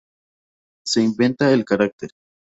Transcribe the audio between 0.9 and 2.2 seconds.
inventa el carácter.